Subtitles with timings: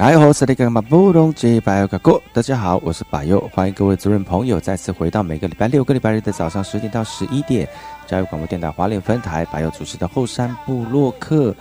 [0.00, 7.68] 哎，我是那个马布隆吉巴尤卡哥，大家好，我是巴尤，欢迎各位主任朋友再次回到每个礼拜六、个礼拜日的早上十点到十一点，
[8.06, 11.54] 教育广播电台华联分台，巴尤主持的后山部落客。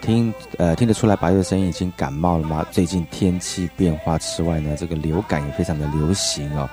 [0.00, 2.66] 听，呃，听得出来，巴尤的声音已经感冒了吗？
[2.70, 6.66] 最近天气变化之外呢，这个流感也非常的流行哦。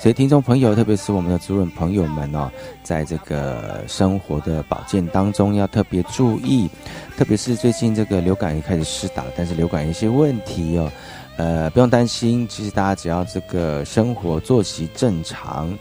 [0.00, 2.48] 所以，听众朋友，特别是我们的主人朋友们哦，
[2.84, 6.70] 在这个生活的保健当中要特别注意，
[7.16, 10.90] 特别是最近这个流感也开始施打，但是流感有一些问题哦，
[11.36, 15.76] 呃，不用担心，其实大家只要这个生活作息正常，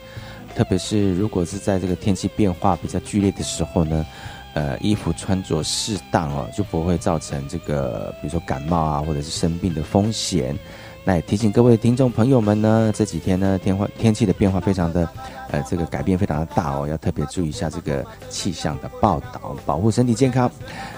[0.56, 4.04] 特别是如果是在这个天气变化比较剧烈的时候呢，
[4.56, 10.58] 呃，衣服穿着适当哦，就不会造成这个比如说感冒啊或者是生病的风险。
[11.08, 15.08] 那提醒各位听众朋友们呢，这几天呢天化天气的变化非常的，
[15.52, 20.52] 呃，这个改变非常的大哦，要特别注意一下这个气象的报道，保护身体健康。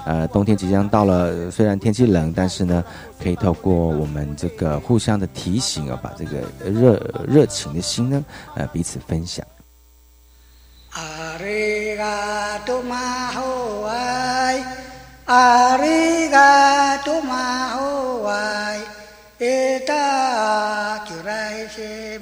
[0.07, 2.83] 呃，冬天即将到了，虽然天气冷，但是呢，
[3.21, 6.95] 可以透过我们这个互相的提醒哦，把这个热
[7.27, 9.45] 热情的心呢，呃，彼此分享。
[10.89, 14.65] 阿里嘎多玛吼哎，
[15.25, 18.79] 阿里嘎多玛吼哎。
[19.41, 19.45] เอ
[19.89, 20.07] ตา
[21.07, 21.29] จุไร
[21.71, 21.77] เช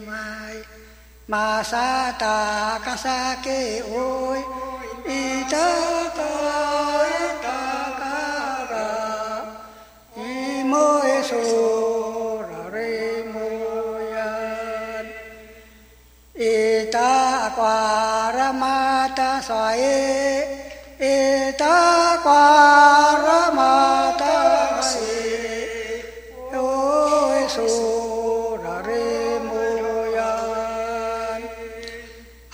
[0.07, 0.55] มาย
[1.31, 1.87] มาซา
[2.21, 2.37] ตา
[2.85, 3.47] กาซาเก
[3.87, 3.91] โอ
[4.37, 4.39] ย
[5.07, 5.21] อิ
[5.53, 5.69] ตา
[6.17, 6.33] ตา
[7.45, 7.61] ตา
[7.99, 8.21] กา
[8.71, 8.91] รา
[10.17, 10.33] อิ
[10.67, 10.73] โม
[11.03, 11.31] เอโซ
[12.49, 12.77] ระเร
[13.29, 13.35] โม
[14.13, 14.35] ยั
[15.03, 15.05] น
[16.41, 16.55] อิ
[16.95, 17.13] ตา
[17.57, 17.79] กวา
[18.35, 18.79] รมา
[19.17, 19.81] ตาสอย
[20.99, 21.15] เอิ
[21.61, 21.77] ตา
[22.25, 22.96] กวา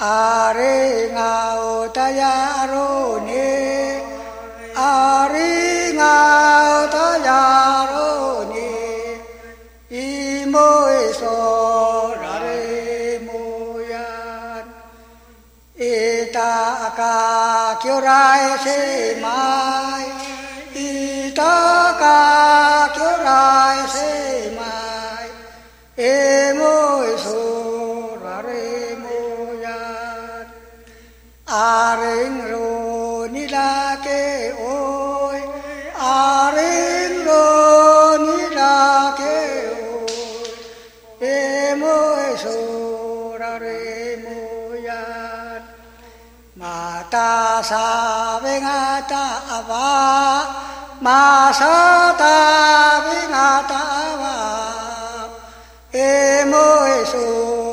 [0.03, 3.55] Ari ngau tayaro ni
[4.75, 8.75] Ari ngau tayaro ni
[9.87, 10.71] Imo
[11.07, 11.39] iso
[12.19, 14.65] rari muyan
[15.79, 17.15] Ita ka
[17.79, 18.79] kyurai si
[19.23, 20.03] mai
[20.75, 21.55] Ita
[21.95, 22.19] ka
[22.91, 24.11] kyurai si
[24.51, 25.27] mai
[25.95, 26.82] Imo
[31.63, 34.21] aring ro ni la ke
[34.69, 35.39] oi
[36.13, 37.43] aring ro
[38.25, 38.77] ni la
[39.19, 39.37] ke
[39.97, 40.49] oi
[41.33, 41.37] e
[41.81, 41.97] mo
[42.43, 42.57] so
[43.41, 43.83] ra re
[44.23, 44.39] mo
[44.87, 45.03] ya
[46.63, 47.29] mata
[47.69, 47.85] sa
[48.43, 48.81] ve nga
[49.11, 49.27] ta
[49.69, 49.87] va
[51.05, 51.21] ma
[51.59, 51.77] sa
[52.23, 52.39] ta
[53.05, 53.85] ve nga ta
[54.23, 54.35] va
[56.07, 56.11] e
[56.51, 56.67] mo
[57.13, 57.72] so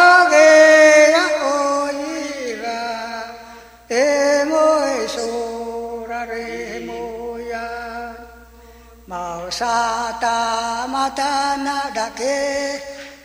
[9.61, 12.81] Sata mata nada ke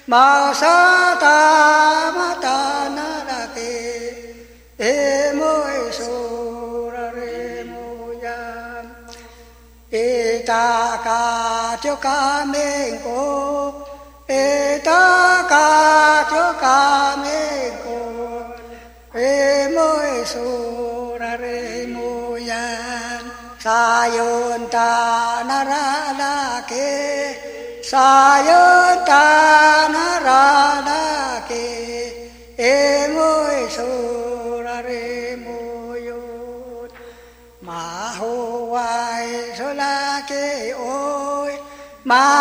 [0.06, 2.59] ma sata mata
[2.97, 3.73] nada ke
[4.77, 5.55] e mo
[5.99, 8.41] sura re mo ya
[9.91, 11.23] e ta ka
[11.83, 12.69] cho ka me
[13.05, 13.25] ko
[14.29, 14.44] e
[14.89, 15.03] ta
[15.53, 15.67] ka
[16.32, 16.81] cho ka
[17.23, 17.41] me
[17.85, 17.99] ko
[19.32, 19.32] e
[19.73, 19.89] mo
[20.35, 21.62] sura re
[21.94, 22.65] mo ya
[23.65, 25.25] sayon ta
[26.71, 26.73] ก
[27.93, 28.13] สา
[28.49, 28.51] ย
[29.11, 29.29] ตา
[29.95, 29.97] น
[30.27, 30.49] รา
[30.89, 31.05] ดา
[31.47, 31.53] เก
[32.59, 32.65] เอ
[33.17, 33.19] ม
[33.57, 33.91] ยสุ
[34.67, 34.91] รเร
[35.41, 35.47] โม
[36.03, 36.11] โย
[37.67, 37.85] มา
[38.17, 38.21] โห
[38.75, 39.27] วาย
[39.59, 39.97] สุลา
[40.27, 40.33] เก
[40.79, 40.83] โอ
[41.51, 41.53] ย
[42.11, 42.36] มา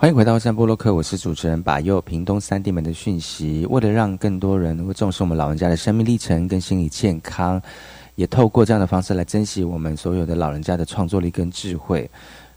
[0.00, 2.00] 欢迎回到山波洛克，我是主持人把右。
[2.02, 7.60] 屏东三地门的讯息，为了让更多人能够重视我们老人家的生命历程跟心理健康，
[8.14, 12.08] 也透过这样的方式来珍惜我们所有的老人家的创作力跟智慧。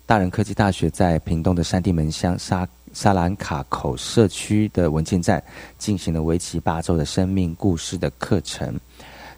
[0.05, 5.43] 大人科技大学在屏东的山地门乡沙沙兰卡口社区的文件站，
[5.79, 8.79] 进行了为期八周的生命故事的课程。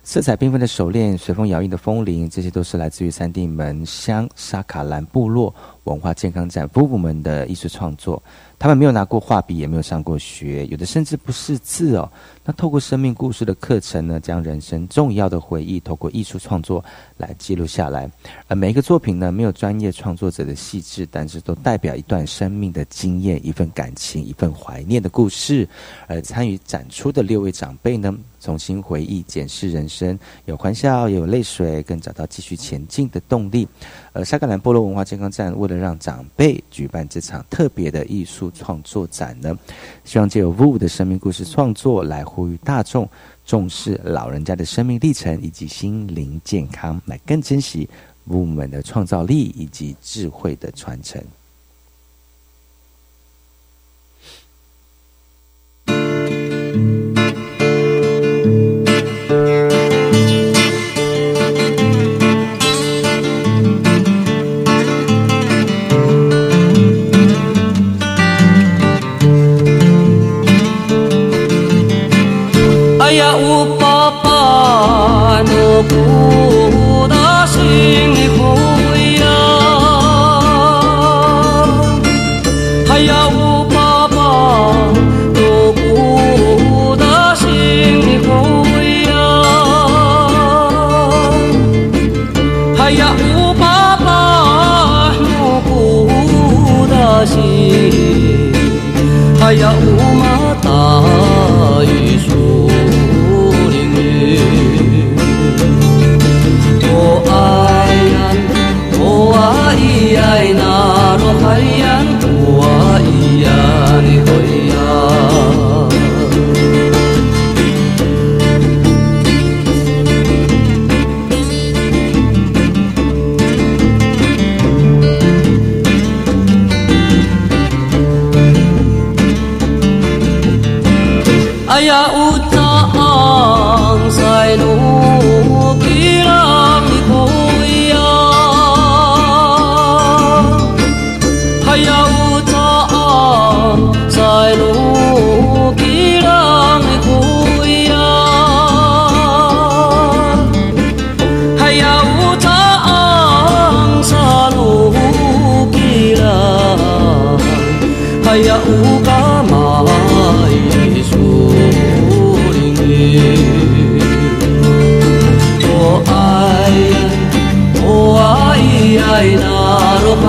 [0.05, 5.55] 色彩缤纷的手链，随风摇曳的风铃，这些都是来自于三地门乡沙卡兰部落
[5.85, 8.21] 文化健康站夫妇们的艺术创作。
[8.59, 12.09] 他们没有拿过画笔，也没有上过学，有的甚至不识字哦。
[12.43, 16.83] 那透过生命故事的课程呢，将人生重要的回忆透过艺术创作
[17.15, 18.09] 来记录下来。
[18.49, 25.67] 而每一个作品呢，没有专业创作者的细致，但是都代表一段生命的经验、一份感情、一份怀念的故事。
[26.07, 33.65] 而参与展出的六位长辈呢，重新回忆、检视人生，有欢笑，有泪水，更找到继续前进的动力。
[34.11, 39.57] 而沙格兰波罗文化健康站为了让长辈举办这场特别的艺术创作展呢，
[40.03, 43.07] 希望借由 VU 的生命故事创作来呼吁大众
[43.45, 47.89] 重视老人家的生命历程以及心灵健康，来更珍惜
[48.27, 51.23] VU 们的创造力以及智慧的传承。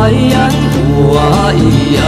[0.04, 0.50] 那罗海呀，
[0.96, 1.54] 我爱
[1.96, 1.98] 呀，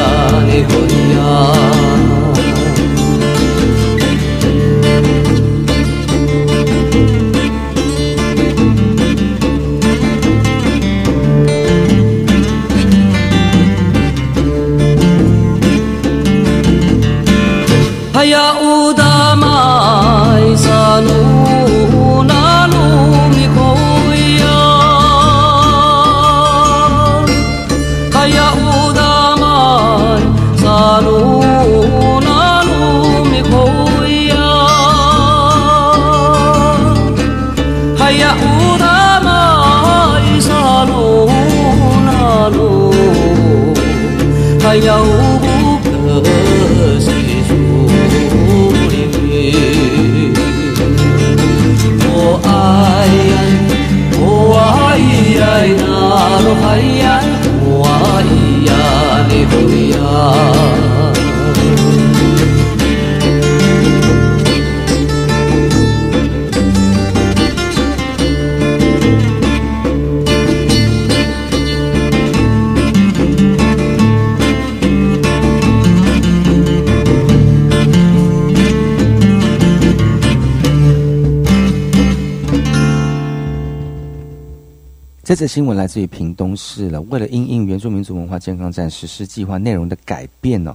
[85.36, 87.00] 则新闻来自于屏东市了。
[87.02, 90.74] 为了因应原住民族文化健康站实施计划内容的改变呢，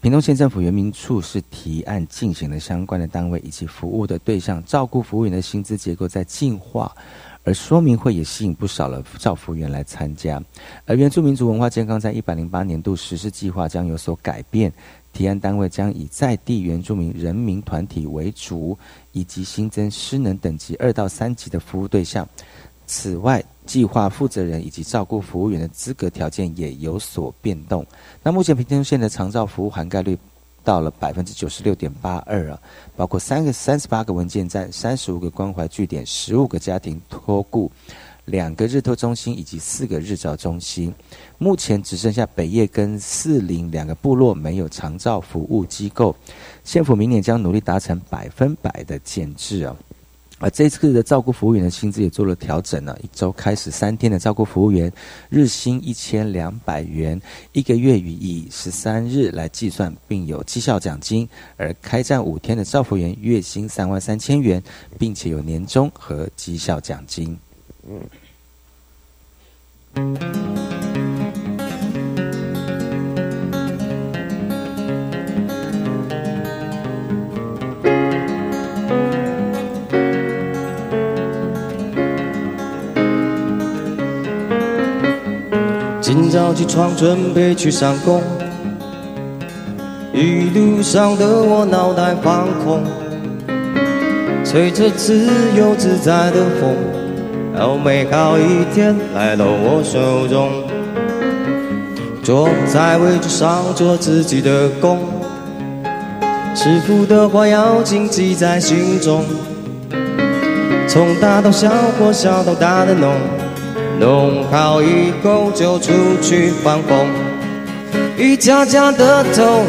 [0.00, 6.94] 屏东县政府原民处是提案进行了相关的单位以及服务的对象、照顾服务员的薪资结构在进化，
[7.42, 10.40] 而说明会也吸引不少的照服员来参加。
[10.86, 14.72] 而原住民族文化健康在一百零八年度实施计划将有所改变，
[15.12, 18.78] 提案单位将以在地原住民人民团体为主，
[19.10, 22.28] 以及新增失能等级二到三级的服务对象。
[22.86, 27.86] 此外，计划负责人以及照顾服务员的资格条件也有所变动。
[28.20, 30.18] 那目前平东县的长照服务涵盖率
[30.64, 32.60] 到了百分之九十六点八二啊，
[32.96, 37.70] 包括三个三十八个文件站、三十五个关怀据点、十五个家庭托顾、
[38.24, 40.92] 两个日托中心以及四个日照中心。
[41.38, 46.12] 目前只剩下北叶跟四林两个部落没有长照服务机构。
[46.64, 49.76] 县府明年将努力达成百分百的建制啊。
[50.40, 54.90] 而这次的照顾服务员的薪资也做了调整了，一周开始三天的照顾服务员
[55.28, 57.20] 日薪一千两百元，
[57.52, 61.28] 一个月以十三日来计算，并有绩效奖金；
[61.58, 64.62] 而开战五天的照服员月薪三万三千元，
[64.98, 67.38] 并且有年终和绩效奖金。
[86.30, 88.22] 早起床准备去上工，
[90.14, 92.84] 一路上的我脑袋放空，
[94.44, 96.72] 吹着自由自在的风，
[97.58, 100.48] 好美好一天来到我手中。
[102.22, 105.00] 坐在位置上做自己的工，
[106.54, 109.24] 师傅的话要谨记在心中，
[110.86, 111.68] 从大到小
[111.98, 113.12] 或小到大的弄。
[114.00, 115.92] 弄好以后就出
[116.22, 117.06] 去放风，
[118.16, 119.60] 一家家的头，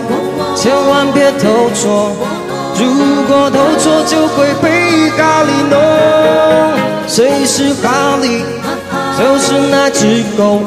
[0.55, 2.13] 千万别投错。
[2.79, 5.77] 如果投错就会被咖喱弄。
[7.09, 8.41] 谁是哈利？
[9.19, 10.61] 就是那只狗，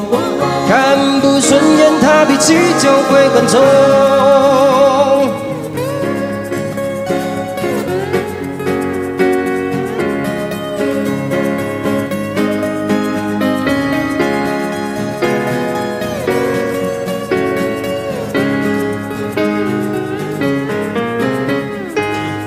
[0.69, 4.84] 看不顺眼它脾气就会很冲。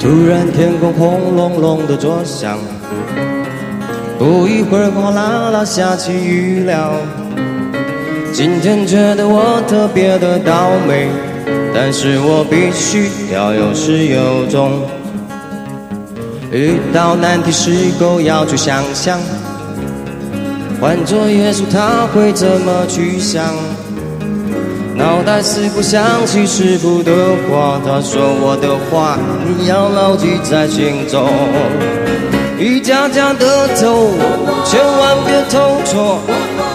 [0.08, 2.58] 突然天空轰隆隆的作响，
[4.18, 6.94] 不一会儿哗啦啦下起雨了。
[8.32, 11.08] 今天觉得我特别的倒霉，
[11.74, 14.80] 但是我必须要有始有终。
[16.50, 19.20] 遇到难题时候要去想想，
[20.80, 23.44] 换做耶稣他会怎么去想？
[24.98, 27.12] 脑袋似乎想起师傅的
[27.48, 31.30] 话，他说我的话你要牢记在心中。
[32.58, 34.10] 一家家的投，
[34.64, 36.18] 千万别偷错，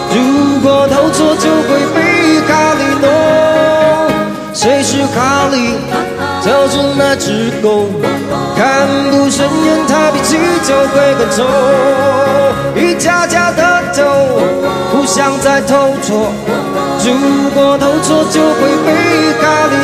[0.08, 3.06] 如果偷错就会被咖喱弄。
[4.54, 5.76] 谁是咖喱？
[6.40, 7.86] 就是那只狗，
[8.56, 11.44] 看不顺眼它脾气就会更臭。
[12.74, 14.02] 一家家的投，
[14.90, 16.32] 互相在偷错。
[17.06, 19.83] 如果投错就会被咖喱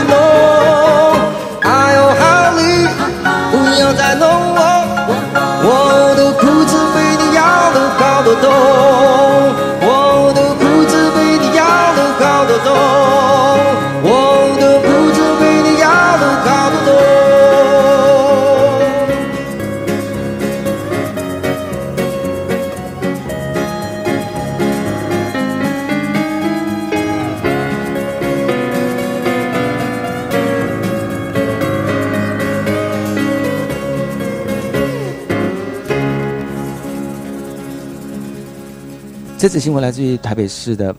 [39.40, 40.94] 这次新闻来自于台北市的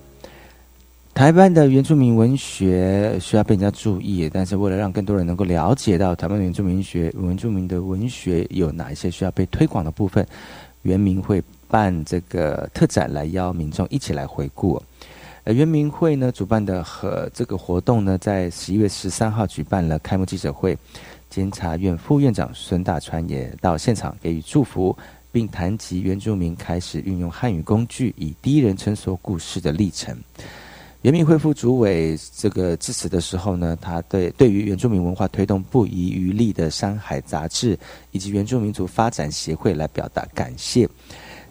[1.14, 10.26] 台湾的原住民文学需要被人家注意，但是为了让更多人能够了解到台湾原住民学、原住民的文学有哪一些需要被推广的部分，
[10.82, 14.82] 原民会办这个特展来邀民众一起来回顾。
[15.44, 20.76] 呃，原民会呢主办的和这个活动呢，在十一月十三号举办了开幕记者会，
[21.30, 24.98] 监察院副院长孙大川也到现场给予祝福，
[25.32, 30.18] 并谈及原住民开始运用汉语工具，以第一人称说故事的历程。
[31.02, 37.76] 原民会副主委这个致辞的时候呢，他对对于原住民文化推动不遗余力的山海杂志
[38.12, 40.88] 以及原住民族发展协会来表达感谢。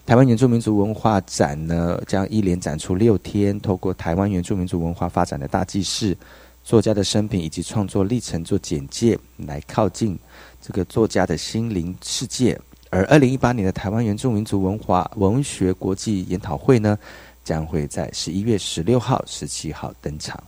[0.07, 6.17] 台湾原住民族文化展呢，将一连展出六天，透过台湾原住民族文化发展的大记事、
[6.63, 10.17] 作家的生平以及创作历程做简介，来靠近
[10.61, 12.57] 这个作家的心灵世界。
[12.91, 16.99] 而二零一八年的台湾原住民族文化文学国际研讨会呢，
[17.45, 20.43] 将会在十一月十六号、十七号登场。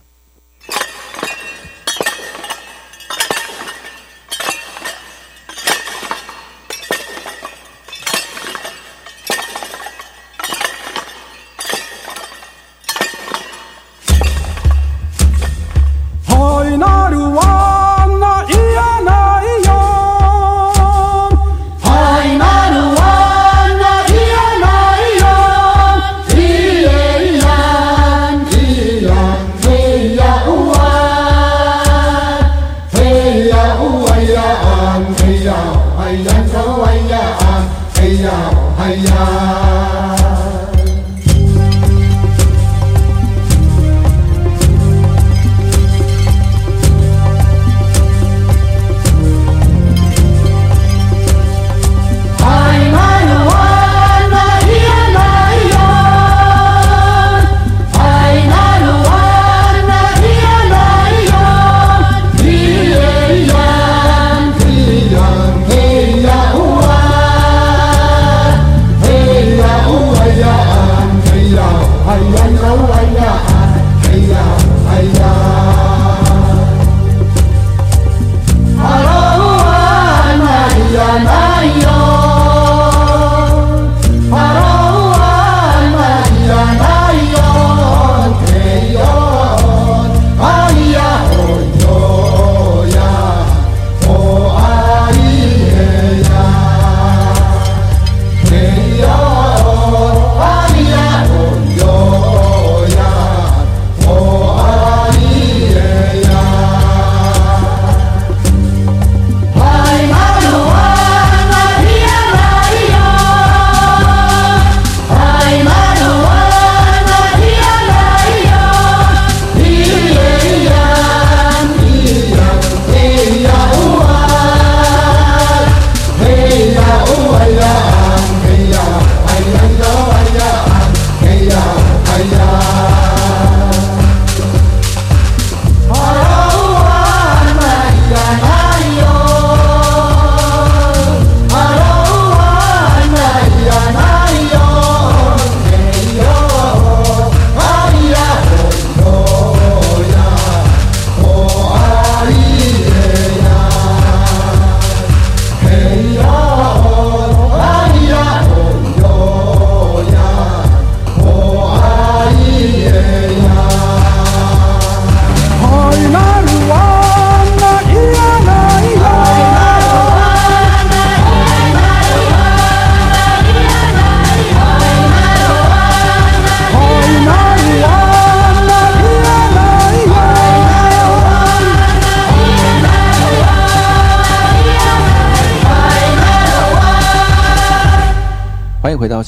[39.05, 40.22] 回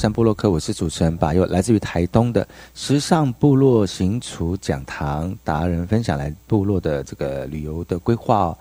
[0.06, 8.58] 山部落客，我是主持人把佑，来自于台东的时尚部落行厨讲堂达人分享来部落的这个旅游的规划哦。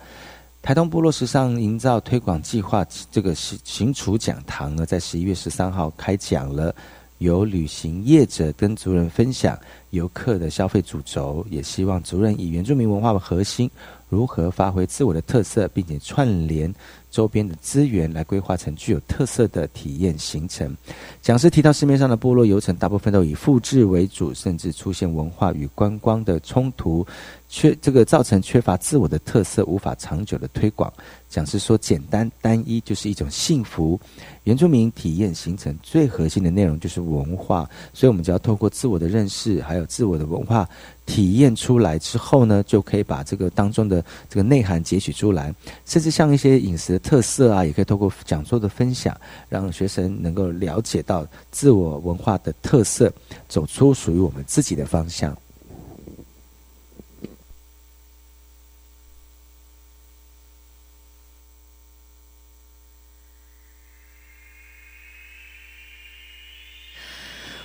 [0.64, 6.74] 台东部落时尚营造推广计划这个行行厨讲堂呢，在十一月十三号开讲了，
[7.20, 9.56] 由旅行业者跟族人分享
[9.92, 13.70] 游客的消费主轴，也希望族人以原住民文化为核心，
[14.10, 16.74] 如何发挥自我的特色，并且串联。
[17.16, 20.76] 周边的资源，来规划成具有特色的体验行程。
[21.22, 27.08] 讲师提到，市面上的部落游程大部分都以复制为主，甚至出现文化与观光的冲突。
[27.48, 30.92] 缺这个造成缺乏自我的特色，无法长久的推广。
[31.30, 33.98] 讲师说，简单单一就是一种幸福。
[34.44, 40.68] 原住民体验形成最核心的内容就是文化，所以我们只要透过自我的认识，还有自我的文化
[41.06, 45.54] 体验出来之后呢，就可以把这个当中的这个内涵截取出来。
[45.86, 49.16] 甚至像一些饮食的特色啊，也可以透过讲座的分享，
[49.48, 53.12] 让学生能够了解到自我文化的特色，
[53.48, 55.36] 走出属于我们自己的方向。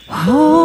[0.08, 0.59] 哦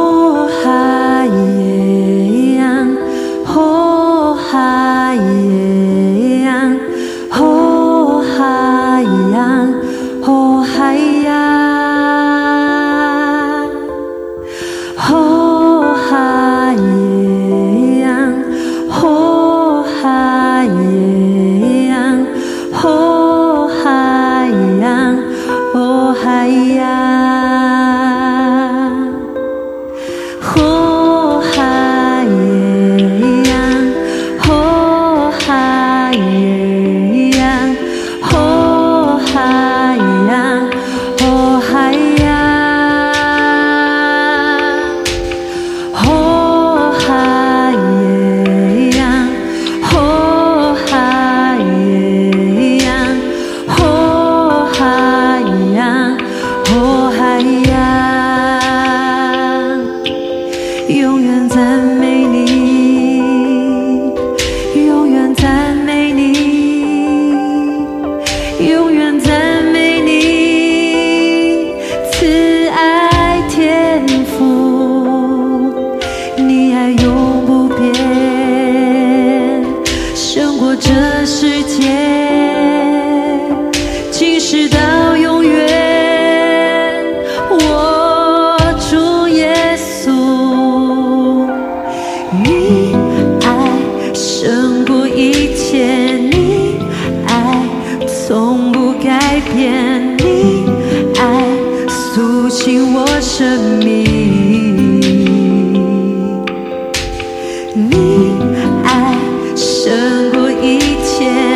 [110.16, 111.55] 胜过一切，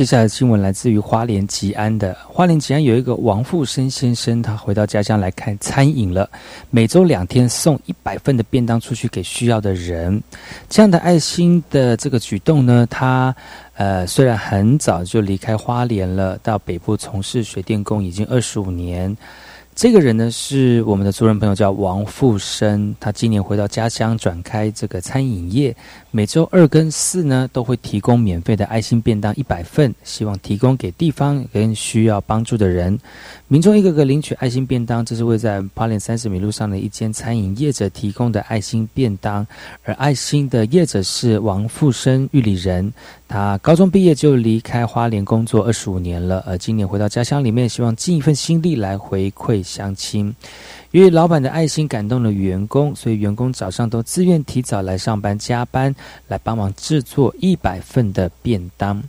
[0.00, 2.16] 接下来的新闻来自于花莲吉安的。
[2.26, 6.26] 花莲吉安有一个王富生先生，他回到家乡来看餐饮了，
[6.70, 10.22] 每周两天送一百份的便当出去给需要的人。
[10.70, 13.36] 这样的爱心的这个举动呢，他
[13.74, 19.14] 呃虽然很早就离开花莲了，到北部从事水电工已经二十五年。
[19.80, 22.94] 这个人呢是我们的族人朋友，叫王富生。
[23.00, 25.74] 他今年回到家乡，转开这个餐饮业。
[26.10, 32.98] 每周二跟四呢，都会提供免费的爱心便当一百份，希望提供给地方跟需要帮助的人。
[33.48, 39.46] 民众一个个领取爱心便当，这是位在八连三十米路上的一间餐饮业者提供的爱心便当。
[39.84, 42.92] 而爱心的业者是王富生玉里人，
[43.30, 49.62] 他高中毕业就离开花莲工作二十五年了，而今年回到家乡里面，希望尽一份心力来回馈。
[49.62, 50.34] 乡亲，
[50.90, 55.94] 因为老板的爱心感动了员工，所以员工早上都自愿提早来上班加班，
[56.26, 59.00] 来帮忙制作一百份的便当。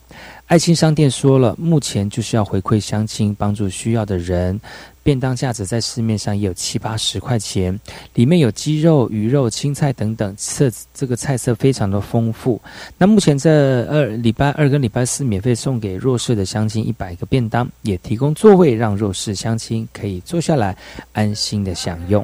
[0.45, 4.62] 爱心商店说了，目前就是要回馈乡亲，帮助需要的人。
[5.04, 7.80] 便当价值在市面上也有七八十块钱，
[8.14, 12.62] 里面有鸡肉、鱼肉、青菜等等，色这个菜色非常的丰富。
[12.98, 20.78] 那目前这二礼拜二跟礼拜四免费送给弱势的乡亲一百个便当，也提供座位让弱势乡亲可以坐下来
[21.14, 22.24] 安心的享用。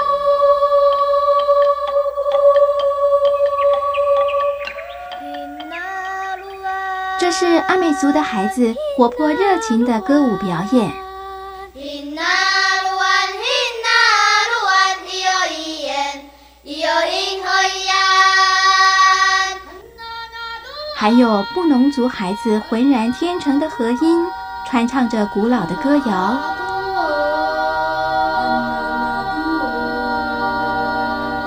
[7.71, 10.91] 阿美族的孩子活泼热情的歌舞表演，
[20.97, 24.25] 还有布农族孩子浑然天成的和音，
[24.69, 26.37] 传唱着古老的歌谣。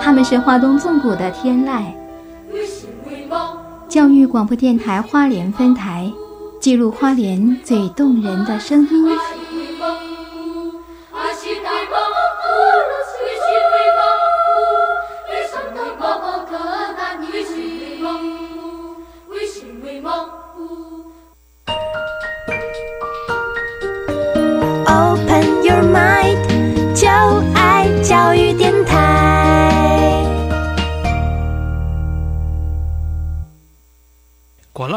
[0.03, 1.83] 他们是花东纵谷的天籁。
[3.87, 5.94] 教育广播电台花莲分台，
[6.65, 9.34] 记录花莲最动人的声音。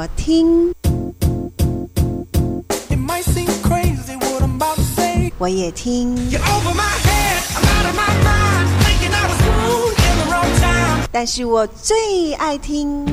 [0.00, 0.72] 我听，
[5.36, 6.16] 我也听，
[11.12, 13.04] 但是我最爱听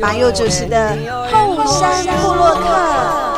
[0.00, 0.96] 马佑主持的
[1.32, 3.30] 《后山部落客》。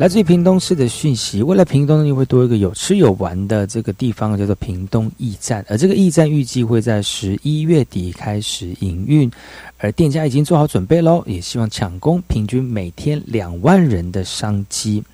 [0.00, 5.62] 来自于屏东市的讯息，未来屏东呢又会多一个有吃有玩的这个地方，叫做屏东驿站。
[5.68, 9.30] 而这个驿站预计会在十一月底开始营运，
[9.76, 15.04] 而店家已经做好准备喽，也希望抢攻平均每天两万人的商机。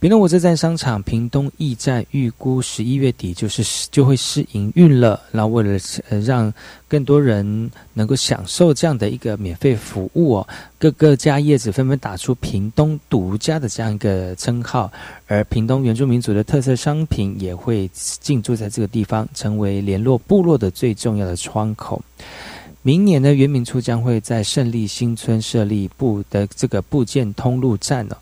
[0.00, 5.20] 屏东火车站商场屏东驿站预估十一月底就是就会试营运了。
[5.30, 5.78] 那为了
[6.08, 6.50] 呃让
[6.88, 10.48] 更多人能够享受这样的一个免费服务哦，
[10.78, 14.90] 各个家业子纷纷打出屏东独家的这样一个称号，
[15.26, 22.00] 而屏东原住民族的特色商品也会进驻在这个地方，成为联络部落的最重要的窗口。
[22.82, 28.16] 明年呢，原民处将会在胜利新村设立部的这个部件通路站哦。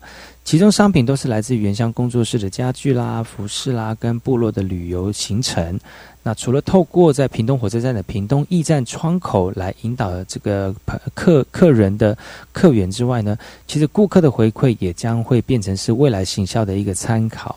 [0.49, 5.79] 其中商品都是来自原乡工作室的家具啦、服饰啦，跟部落的旅游行程。
[6.23, 10.73] 那除了透过在屏东火车站的屏东驿站窗口来引导这个
[11.13, 12.17] 客客人的
[12.51, 13.37] 客源之外呢，
[13.67, 17.55] 其实顾客的回馈也将会变成是未来行销的一个参考。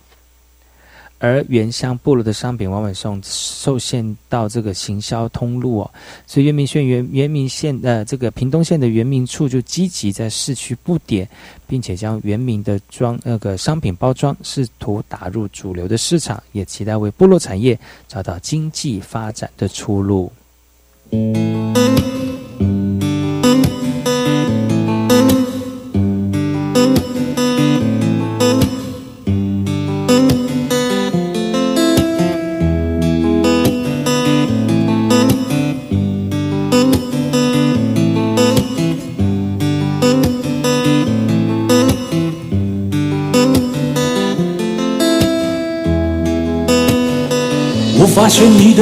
[1.22, 5.90] 而原乡部落的商品往往受受限到这个行销通路哦，
[6.26, 11.28] 所以原明县原原明县呃这个屏东县的原明处就积极在市区布点，
[11.68, 20.32] 并且将原明的装那个商品包装试图打入主流的市场，也期待为部落产业找到经济发展的出路。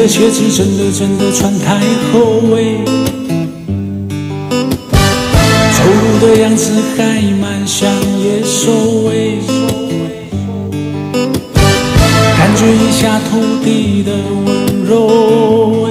[0.00, 1.78] 的鞋子真的真的穿太
[2.10, 2.58] 厚哎，
[5.76, 7.86] 走路的样子还蛮像
[8.18, 8.72] 野兽
[9.10, 9.36] 哎，
[12.38, 14.12] 感觉一下土地的
[14.46, 14.48] 温
[14.88, 15.86] 柔，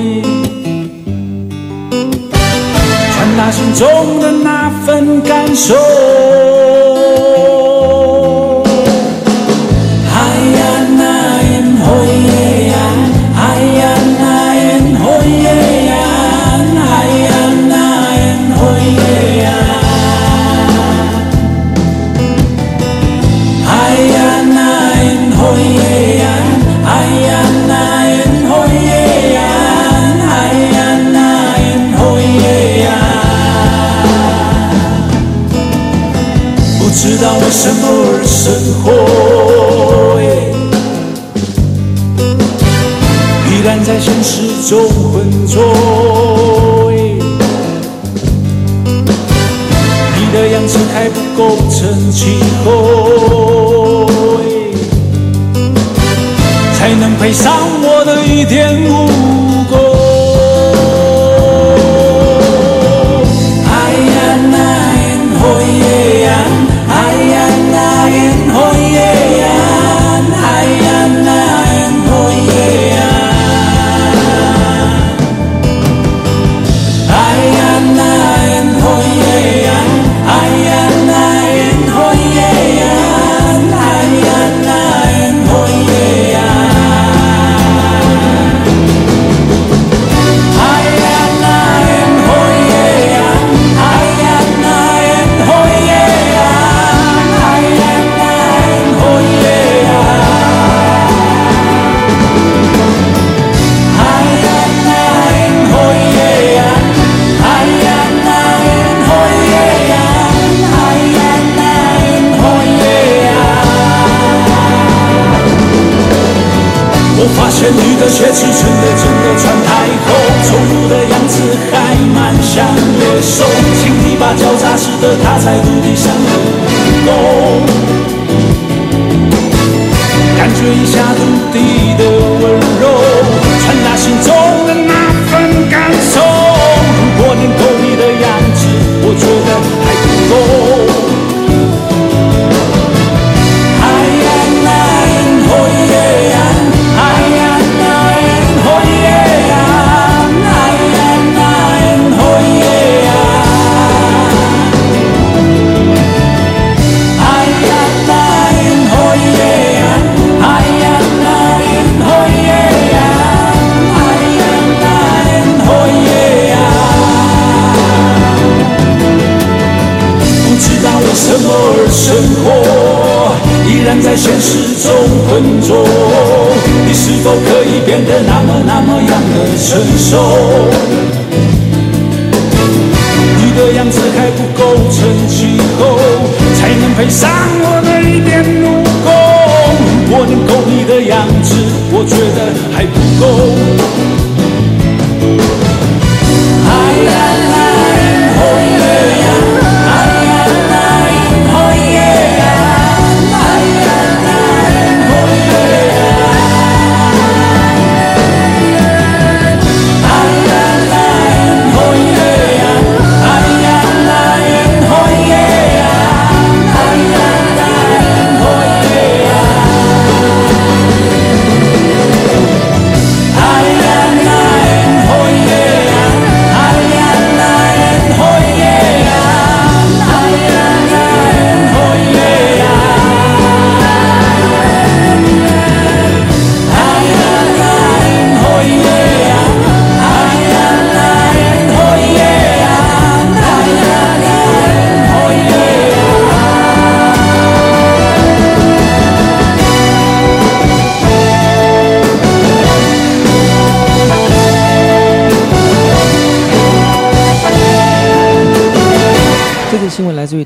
[3.14, 5.76] 传达心中的那份感受。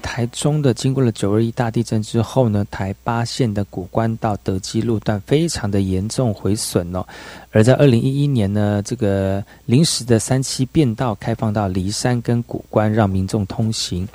[0.03, 7.03] 台中的，经过了九二一大地震之后呢，台八线的古关到德基路段非常的严重毁损哦。
[7.51, 14.07] 而在二零一一年呢，这个临时的三期变道开放到梨山跟古关，让民众通行。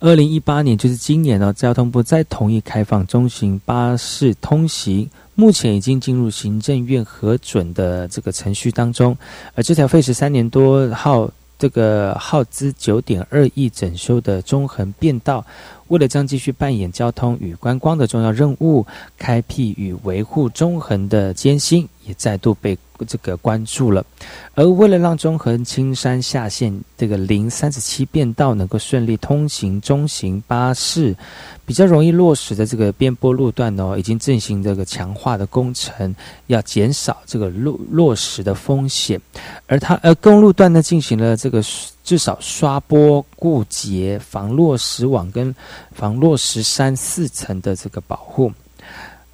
[0.00, 9.14] 二零一八年就是今年呢，交通部再同意开放中型巴士通行，目前已经进入行政院核准的这个程序当中。
[9.54, 11.30] 而这条费时三年多号。
[11.62, 15.46] 这个耗资九点二亿整修的中横变道，
[15.86, 18.84] 为了将继续扮演交通与观光的重要任务，
[19.16, 24.02] 开辟与维护中横的艰辛，也再度被这个关注了。
[24.54, 25.02] 而为了。
[25.02, 31.16] 让中横青山下线这个零三十七变道能够顺利通行中型巴士。
[31.64, 36.14] 比较容易落实的这个边坡路段呢，已经进行这个强化的工程，
[36.48, 39.20] 要减少这个落落实的风险。
[39.66, 41.36] 而它而公路段呢，进行了。
[41.36, 41.62] 这个
[42.04, 45.54] 至少刷坡、固结、防落石网跟
[45.92, 48.52] 防落石山四层的这个保护。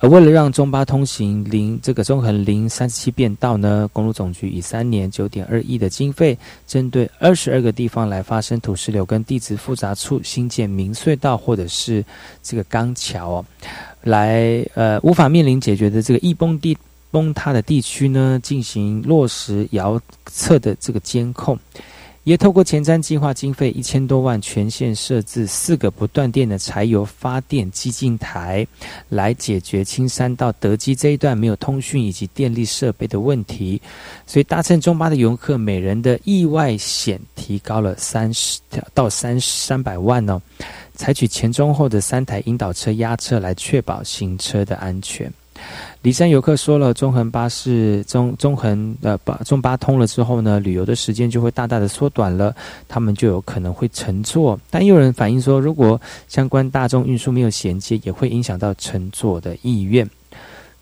[0.01, 6.38] 而为了让中巴通行零这个中横零三十七变道呢，公路总局以三年九点二亿的经费，
[6.68, 12.05] 针对二十二个地方来发生土石流跟地质复杂处新建明隧道或者是
[12.42, 13.44] 这个钢桥哦，
[14.03, 16.78] 来呃无法面临解决的这个易崩地
[17.11, 21.59] 崩塌的地区呢，进行落实遥测的这个监控。
[22.29, 28.66] 也透过前瞻计划经费一千多万，全线设置四个不断电的柴油发电机进台，
[29.09, 33.81] 来解决青山到德基这一段没有通讯以及电力设备的问题。
[34.26, 38.61] 所以搭乘中巴的游客每人的意外险提高了三十
[38.93, 40.39] 到三三百万哦。
[40.97, 45.33] 采取前中后的三台引导车压车来确保行车的安全。
[46.02, 52.54] 骊山游客说了，中横巴士中中横呃巴中巴通了之后呢，旅游的时间就会大大的缩短了，
[52.86, 54.59] 他们就有可能会乘坐。
[54.70, 60.09] 但又有人反映说，如果相关大众运输没有衔接，也会影响到乘坐的意愿。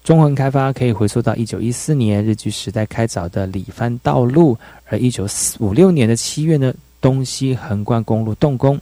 [0.05, 4.57] 中横开发可以回溯到一九一四年日据时代开凿的里番道路，
[4.89, 8.79] 而一九四五六年的七月呢，东西横贯公路动工，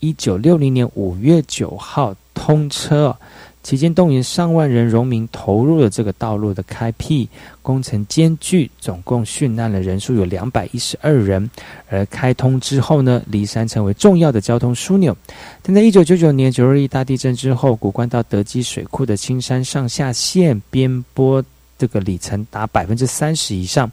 [0.00, 3.16] 一九六零年五月九号通车。
[3.62, 7.28] 期间动员上万人农民投入了这个道路的开辟
[7.60, 11.48] 工程艰巨，总共殉难的人数有两百一十二人。
[11.88, 15.14] 而开通之后呢，骊山成为重要的交通枢纽。
[15.62, 21.44] 但在一九九九年九二一大地震之后，古关到德基水库的青山上下线边坡
[21.76, 23.90] 这个里程达百分之三十以上，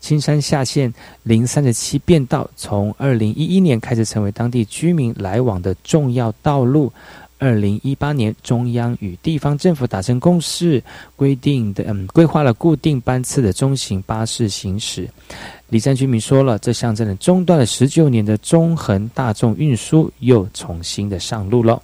[0.00, 0.92] 青山下线
[1.22, 6.92] 零三十七变道，从二零一一年开始成为当地居民来往的重要道路。
[7.44, 10.82] 二零一八年，中央与地方政府达成共识，
[11.14, 15.06] 规定的嗯，规划了固定班次的中型巴士行驶。
[15.68, 21.82] 李山居民说了，这象征了中断了十九年的中横大众运输又重新的上路了。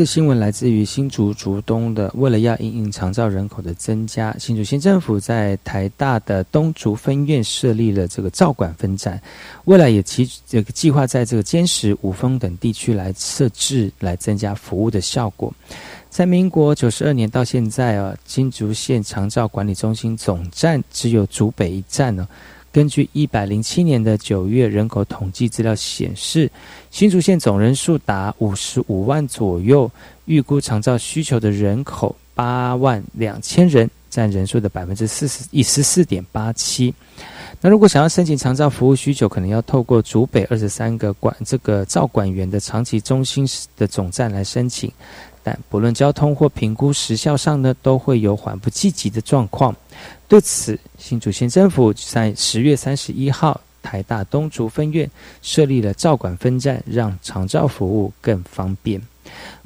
[0.00, 9.20] 次新闻来自于新竹竹东的，为了要应应长照人口的增加，新竹县政府在台大的东竹分院设立了这个照管分站，
[9.66, 15.52] 未来也其这个计划在这个坚石、五峰等地区来设置，来增加服务的效果。
[16.08, 22.26] 在民国九十二年到现在啊，新竹县长照管理中心总站只有竹北一站呢。
[22.72, 26.50] 根据一百零七年的九月人口统计资料显示，
[26.90, 29.90] 新竹县总人数达五十五万左右，
[30.26, 36.94] 预估长照需求的人口八万两千人，占人数的百分之四十一十四点八七。
[37.60, 43.46] 那如果想要申请长照服务需求，可能要透过竹北二十三个管这个照管员的长期中心
[43.76, 44.90] 的总站来申请，
[45.42, 49.74] 但不论交通或评估时效上呢，都会有缓不积极的状况。
[50.30, 55.10] 对此，新竹县政府在十月三十一号，台大东竹分院
[55.42, 59.02] 设立了照管分站，让长照服务更方便。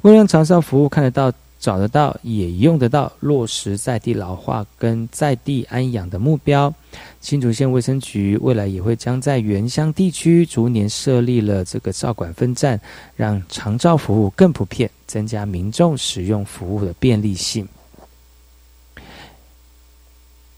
[0.01, 6.73] 为了让长照服务看得到、找得到、也用得到，落实在地老化跟在地安养的目标，
[7.21, 12.81] 新竹县卫生局未来也会将在原乡地区逐年设立了这个照管分站，
[13.15, 17.67] 让长照服务更普遍，增加民众使用服务的便利性。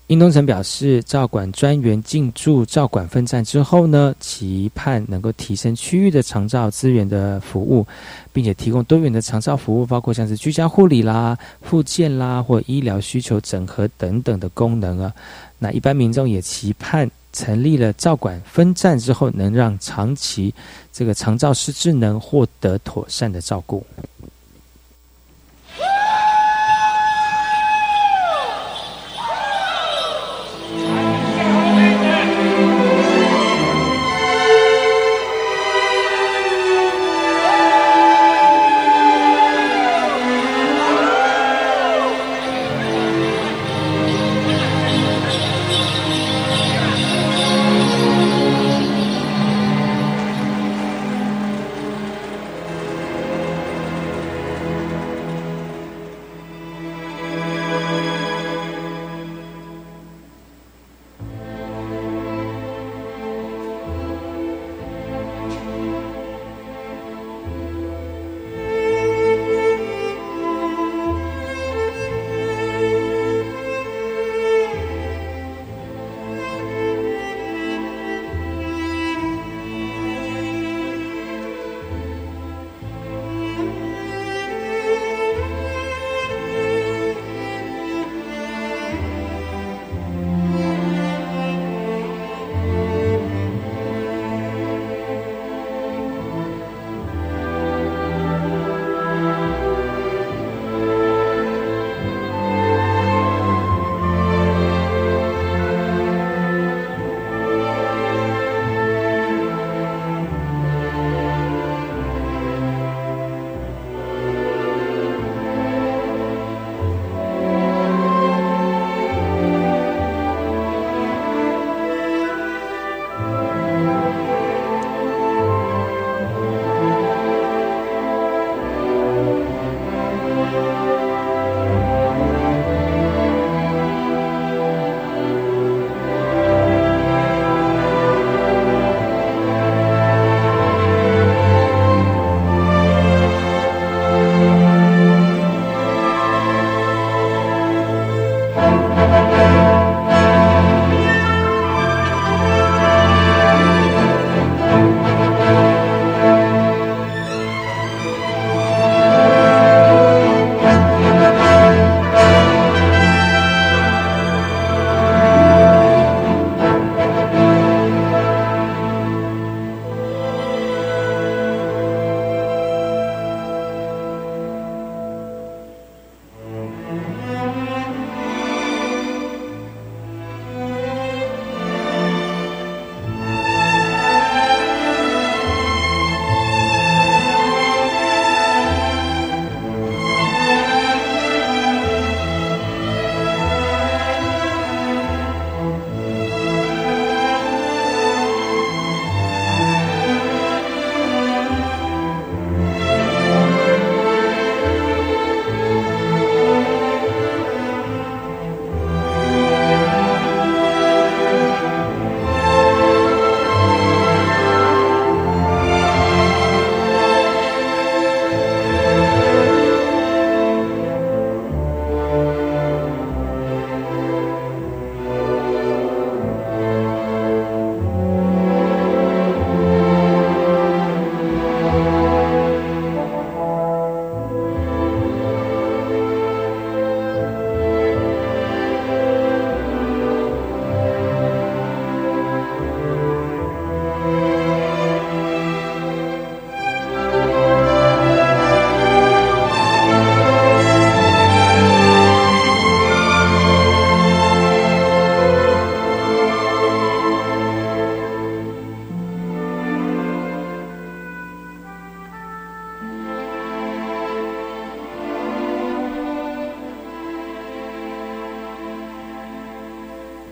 [0.07, 7.85] 殷东城表示，照管专员进驻照管分站之后呢，期盼能够提升区域的长照资源的服务，
[8.31, 15.13] 并且提供多元的长照服务，包括像是居家护理啦、复健啦或医疗需求整合等等的功能啊。
[15.59, 20.53] 那一般民众也期盼成立了照管分站之后，能让长期
[20.93, 23.85] 这个长照失智能获得妥善的照顾。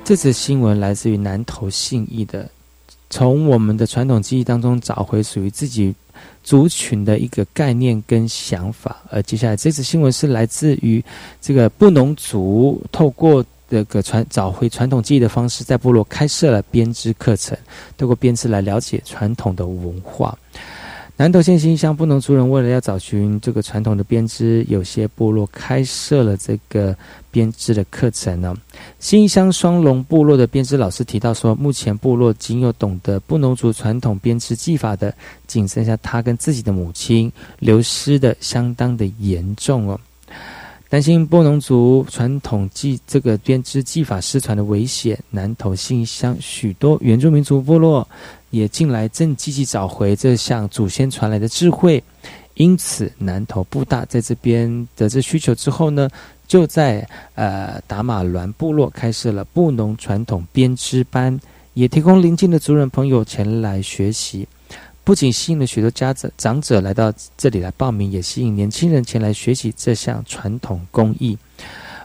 [0.05, 2.47] 这则新闻来自于南投信义的，
[3.09, 5.95] 从我们的传统记忆当中找回属于自己
[6.43, 9.01] 族群的一个概念跟想法。
[9.09, 11.03] 而接下来这则新闻是来自于
[11.41, 17.57] 这个布农族，透过这个传找回传统记忆的方式，在部落开设了编织课程，
[17.97, 20.37] 透过编织来了解传统的文化。
[21.17, 26.93] 南投县新乡布农族人为了要找寻这个传统的编织，有些部落开设了这个
[27.31, 28.53] 编织的课程呢。
[28.99, 35.15] 新乡双龙部落的编织老师提到说，目前部落仅有懂得布农族传统编织技法的，
[35.47, 39.97] 仅剩下他跟自己的母亲，流失的相当的严重哦。
[40.89, 48.05] 担心布农族传统技这个编织技法失传的危险，南投新乡许多原住民族部落。
[48.55, 52.01] 也近来正积极找回这项祖先传来的智慧，
[52.53, 56.09] 因此南投布大在这边得知需求之后呢，
[56.47, 61.37] 就在呃达马峦部落开设了布农传统编织班，
[61.73, 64.47] 也提供邻近的族人朋友前来学习。
[65.03, 71.37] 不仅吸引了许多家长长者来到这里来报名，也吸引年轻人前来学习这项传统工艺。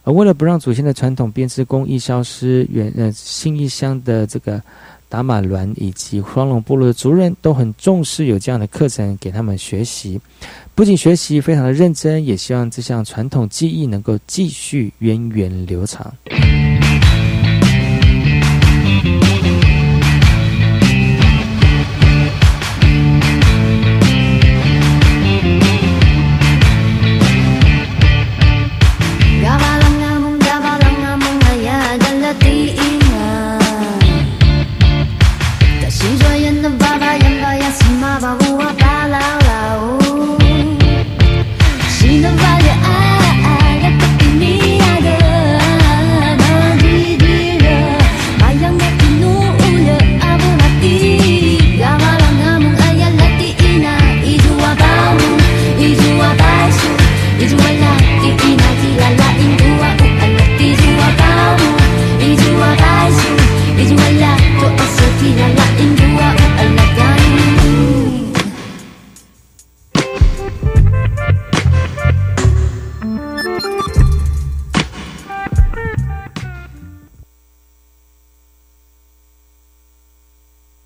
[0.03, 4.61] 而为了不让祖先的传统编织工艺消失，原呃新义乡的这个。
[5.11, 10.21] 达马伦以及双龙部落的族人都很重视有这样的课程给他们学习，
[10.77, 16.15] 不仅学习非常的认真，也希望这项传统技艺能够继续源远流长。